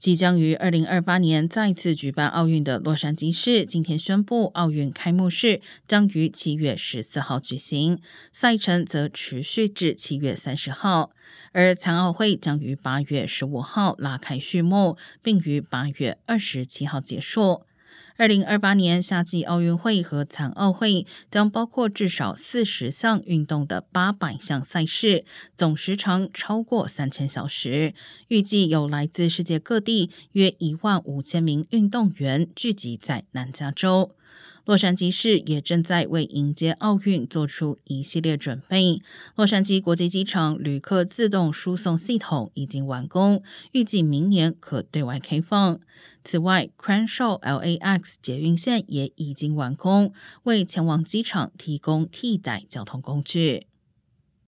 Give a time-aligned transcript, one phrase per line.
[0.00, 8.00] 即将于二零二八年再次举办奥运的洛杉矶市，今天宣布奥运开幕式将于七月十四号举行，
[8.32, 11.10] 赛程则持续至七月三十号，
[11.52, 17.66] 而残奥会将于八月十五号拉开序幕，并于八月二十七号结束。
[18.20, 25.24] 二零二八年夏季奥运会和残奥会将包括至少四十项运动的八百项赛事，
[25.56, 27.94] 总时长超过三千小时。
[28.28, 34.14] 预计有来自世界各地约一万五千名运动员聚集在南加州。
[34.64, 39.00] 洛杉矶市也正在为迎接奥运做出一系列准备。
[39.34, 45.80] 洛杉矶国际机场旅客自动输送系统已经完工，预计明年可对外开放。
[46.22, 50.12] 此外，Crenshaw LAX 捷运线也已经完工，
[50.42, 53.69] 为前往机场提供替代交通工具。